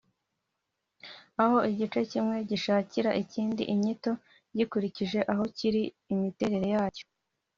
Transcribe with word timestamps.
aho 1.41 1.57
igice 1.71 1.99
kimwe 2.11 2.37
gishakira 2.49 3.09
ikindi 3.23 3.63
inyito 3.73 4.11
gikurikije 4.57 5.19
aho 5.31 5.43
kiri 5.57 5.83
n’imitere 6.07 6.59
yacyo 6.73 7.05